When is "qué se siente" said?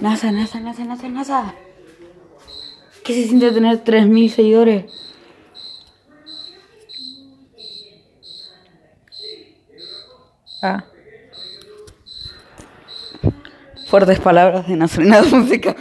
3.04-3.50